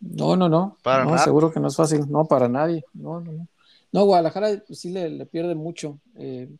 No, 0.00 0.36
no, 0.36 0.48
no, 0.48 0.76
para 0.82 1.04
no, 1.04 1.16
seguro 1.18 1.50
que 1.50 1.60
no 1.60 1.68
es 1.68 1.76
fácil, 1.76 2.10
no, 2.10 2.24
para 2.26 2.48
nadie, 2.48 2.84
no, 2.92 3.20
no, 3.20 3.32
no. 3.32 3.48
No, 3.90 4.04
Guadalajara 4.06 4.48
pues, 4.66 4.80
sí 4.80 4.90
le, 4.90 5.08
le, 5.08 5.24
pierde 5.24 5.54
mucho, 5.54 6.00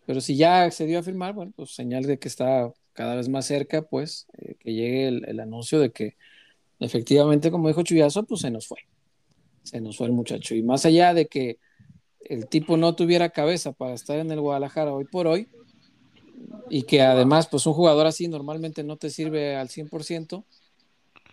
pero 0.06 0.20
si 0.20 0.36
ya 0.36 0.62
accedió 0.62 1.00
a 1.00 1.02
firmar, 1.02 1.32
bueno, 1.34 1.52
pues 1.56 1.74
señal 1.74 2.04
de 2.04 2.18
que 2.18 2.28
está 2.28 2.72
cada 2.94 3.14
vez 3.14 3.28
más 3.28 3.46
cerca, 3.46 3.82
pues, 3.82 4.26
que 4.60 4.72
llegue 4.72 5.08
el, 5.08 5.24
el 5.28 5.40
anuncio 5.40 5.78
de 5.78 5.90
que 5.90 6.16
efectivamente, 6.80 7.50
como 7.50 7.68
dijo 7.68 7.82
Chuyazo, 7.82 8.24
pues 8.24 8.40
se 8.40 8.50
nos 8.50 8.66
fue 8.66 8.78
se 9.64 9.80
nos 9.80 9.96
fue 9.96 10.06
el 10.06 10.12
muchacho. 10.12 10.54
Y 10.54 10.62
más 10.62 10.86
allá 10.86 11.12
de 11.12 11.26
que 11.26 11.58
el 12.20 12.46
tipo 12.46 12.76
no 12.76 12.94
tuviera 12.94 13.30
cabeza 13.30 13.72
para 13.72 13.94
estar 13.94 14.18
en 14.18 14.30
el 14.30 14.40
Guadalajara 14.40 14.92
hoy 14.92 15.04
por 15.04 15.26
hoy, 15.26 15.48
y 16.70 16.84
que 16.84 17.02
además, 17.02 17.48
pues 17.48 17.66
un 17.66 17.74
jugador 17.74 18.06
así 18.06 18.28
normalmente 18.28 18.84
no 18.84 18.96
te 18.96 19.10
sirve 19.10 19.56
al 19.56 19.68
100%, 19.68 20.44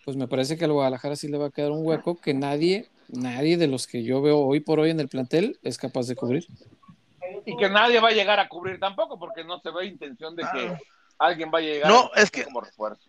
pues 0.04 0.18
me 0.18 0.28
parece 0.28 0.58
que 0.58 0.66
al 0.66 0.72
Guadalajara 0.72 1.16
sí 1.16 1.28
le 1.28 1.38
va 1.38 1.48
a 1.48 1.52
quedar 1.52 1.72
un 1.72 1.86
hueco 1.86 2.20
que 2.20 2.34
nadie, 2.34 2.88
nadie 3.10 3.58
de 3.58 3.68
los 3.68 3.86
que 3.88 4.04
yo 4.04 4.22
veo 4.22 4.40
hoy 4.40 4.60
por 4.62 4.80
hoy 4.80 4.90
en 4.90 5.00
el 5.00 5.10
plantel 5.10 5.60
es 5.62 5.78
capaz 5.78 6.08
de 6.08 6.16
cubrir. 6.16 6.48
Y 7.46 7.56
que 7.56 7.70
nadie 7.70 8.00
va 8.00 8.10
a 8.10 8.14
llegar 8.14 8.40
a 8.40 8.50
cubrir 8.50 8.80
tampoco, 8.80 9.20
porque 9.20 9.44
no 9.44 9.60
se 9.60 9.72
ve 9.72 9.86
intención 9.86 10.36
de 10.36 10.44
que 10.44 10.78
alguien 11.22 11.52
vaya 11.52 11.70
a 11.70 11.74
llegar 11.74 11.92
no, 11.92 12.12
es 12.16 12.32
que, 12.32 12.44
como 12.44 12.62
refuerzo. 12.62 13.04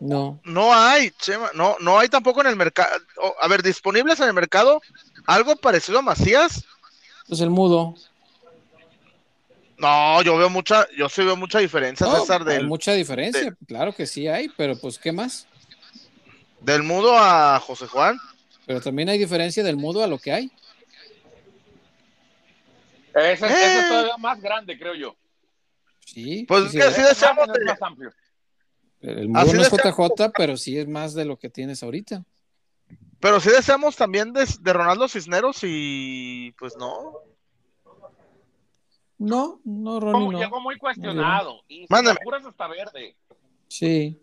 No. 0.00 0.40
No 0.44 0.74
hay, 0.74 1.10
Chema, 1.12 1.50
no, 1.54 1.76
no 1.80 1.98
hay 1.98 2.08
tampoco 2.08 2.40
en 2.40 2.48
el 2.48 2.56
mercado. 2.56 2.90
A 3.40 3.48
ver, 3.48 3.62
disponibles 3.62 4.20
en 4.20 4.28
el 4.28 4.34
mercado, 4.34 4.82
algo 5.26 5.56
parecido 5.56 6.00
a 6.00 6.02
Macías. 6.02 6.64
Pues 7.28 7.40
el 7.40 7.50
mudo. 7.50 7.94
No, 9.78 10.22
yo 10.22 10.36
veo 10.36 10.50
mucha, 10.50 10.86
yo 10.96 11.08
sí 11.08 11.22
veo 11.24 11.36
mucha 11.36 11.58
diferencia, 11.58 12.06
César. 12.06 12.46
Hay 12.48 12.64
mucha 12.64 12.92
diferencia, 12.92 13.54
claro 13.66 13.92
que 13.94 14.06
sí 14.06 14.28
hay, 14.28 14.48
pero 14.56 14.78
pues, 14.78 14.98
¿qué 14.98 15.12
más? 15.12 15.46
Del 16.60 16.82
mudo 16.82 17.16
a 17.16 17.58
José 17.60 17.86
Juan. 17.86 18.18
Pero 18.66 18.80
también 18.80 19.08
hay 19.08 19.18
diferencia 19.18 19.62
del 19.62 19.76
mudo 19.76 20.02
a 20.02 20.06
lo 20.06 20.18
que 20.18 20.32
hay. 20.32 20.50
Ese, 23.14 23.46
es 23.46 23.52
eh. 23.52 23.84
todavía 23.88 24.16
más 24.16 24.40
grande, 24.40 24.78
creo 24.78 24.94
yo. 24.94 25.14
Sí. 26.04 26.44
Pues 26.46 26.72
que 26.72 26.82
así 26.82 27.02
deseamos. 27.02 27.48
más 27.48 27.82
amplio. 27.82 28.10
El 29.00 29.28
mudo 29.28 29.52
no 29.52 29.62
es 29.62 29.70
JJ, 29.70 30.32
pero 30.36 30.56
sí 30.56 30.78
es 30.78 30.88
más 30.88 31.14
de 31.14 31.24
lo 31.24 31.38
que 31.38 31.50
tienes 31.50 31.82
ahorita. 31.82 32.24
Pero 33.20 33.40
sí 33.40 33.50
deseamos 33.50 33.96
también 33.96 34.32
de, 34.32 34.72
Ronaldo 34.72 35.08
Cisneros 35.08 35.58
y 35.62 36.52
pues 36.58 36.76
no. 36.76 37.20
No, 39.18 39.60
no, 39.64 40.00
Ronnie 40.00 40.30
no. 40.30 40.38
Llegó 40.38 40.60
muy 40.60 40.76
cuestionado. 40.78 41.62
Y 41.68 41.86
Mándame. 41.88 42.18
hasta 42.46 42.66
verde. 42.68 43.16
Sí. 43.68 44.20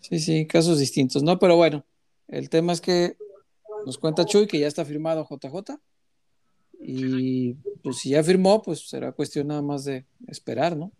Sí, 0.00 0.18
sí, 0.18 0.46
casos 0.46 0.78
distintos. 0.78 1.22
No, 1.22 1.38
pero 1.38 1.56
bueno, 1.56 1.84
el 2.28 2.50
tema 2.50 2.72
es 2.72 2.80
que 2.80 3.16
nos 3.86 3.98
cuenta 3.98 4.24
Chuy 4.24 4.46
que 4.46 4.58
ya 4.58 4.66
está 4.66 4.84
firmado 4.84 5.26
JJ. 5.28 5.78
Y 6.84 7.54
pues 7.82 7.98
si 7.98 8.10
ya 8.10 8.22
firmó, 8.22 8.60
pues 8.60 8.88
será 8.88 9.12
cuestión 9.12 9.48
nada 9.48 9.62
más 9.62 9.84
de 9.84 10.04
esperar, 10.26 10.76
¿no? 10.76 10.92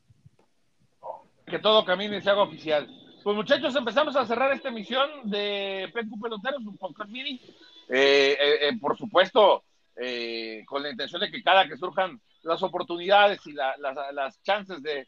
que 1.52 1.58
todo 1.58 1.84
camine 1.84 2.16
y 2.16 2.22
se 2.22 2.30
haga 2.30 2.42
oficial. 2.42 2.88
Pues 3.22 3.36
muchachos, 3.36 3.76
empezamos 3.76 4.16
a 4.16 4.24
cerrar 4.24 4.52
esta 4.52 4.70
emisión 4.70 5.08
de 5.24 5.88
PQ 5.92 6.20
Peloteros, 6.20 6.64
un 6.64 6.78
podcast 6.78 7.10
mini. 7.10 7.40
Eh, 7.88 8.36
eh, 8.40 8.68
eh, 8.68 8.78
por 8.80 8.96
supuesto, 8.96 9.62
con 10.66 10.82
la 10.82 10.90
intención 10.90 11.20
de 11.20 11.30
que 11.30 11.42
cada 11.42 11.68
que 11.68 11.76
surjan 11.76 12.18
las 12.42 12.62
oportunidades 12.62 13.46
y 13.46 13.52
las 13.52 14.42
chances 14.42 14.82
de, 14.82 15.06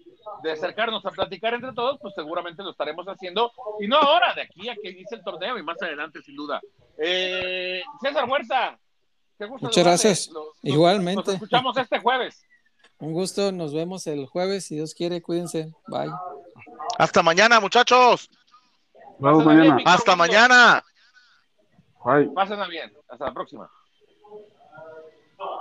acercarnos 0.52 1.04
a 1.06 1.10
platicar 1.10 1.54
entre 1.54 1.72
todos, 1.72 1.98
pues 2.00 2.14
seguramente 2.14 2.62
lo 2.62 2.70
estaremos 2.70 3.06
haciendo. 3.06 3.50
Y 3.80 3.88
no 3.88 3.96
ahora, 3.96 4.34
de 4.34 4.42
aquí 4.42 4.68
a 4.68 4.76
que 4.76 4.90
inicie 4.90 5.16
el 5.16 5.24
torneo 5.24 5.58
y 5.58 5.62
más 5.62 5.80
adelante, 5.82 6.20
sin 6.22 6.36
duda. 6.36 6.60
César 6.96 8.28
Huerta, 8.28 8.78
Muchas 9.38 9.84
gracias. 9.84 10.30
Igualmente. 10.62 11.32
Nos 11.32 11.34
escuchamos 11.34 11.76
este 11.76 11.98
jueves. 12.00 12.42
Un 12.98 13.12
gusto, 13.12 13.52
nos 13.52 13.74
vemos 13.74 14.06
el 14.06 14.26
jueves, 14.26 14.66
si 14.66 14.76
Dios 14.76 14.94
quiere, 14.94 15.20
cuídense. 15.20 15.72
Bye. 15.88 16.12
Hasta 16.98 17.22
mañana, 17.22 17.60
muchachos. 17.60 18.30
Vamos 19.18 19.44
mañana. 19.44 19.78
Hasta 19.84 20.16
mañana. 20.16 20.84
Bye. 22.04 22.30
Pásenla 22.30 22.68
bien. 22.68 22.92
Hasta 23.08 23.26
la 23.26 23.34
próxima. 23.34 23.70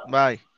Bye. 0.07 0.52